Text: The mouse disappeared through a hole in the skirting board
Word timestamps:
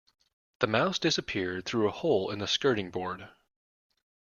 The 0.61 0.65
mouse 0.65 0.97
disappeared 0.97 1.65
through 1.65 1.87
a 1.87 1.91
hole 1.91 2.31
in 2.31 2.39
the 2.39 2.47
skirting 2.47 2.89
board 2.89 3.29